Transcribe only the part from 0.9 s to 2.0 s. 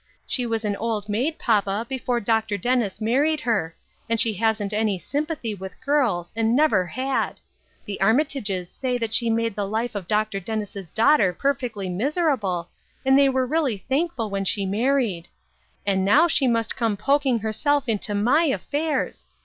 maid, papa,